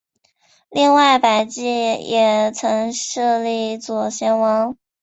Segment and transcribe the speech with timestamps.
[0.71, 4.75] 另外百济也曾设立左贤王。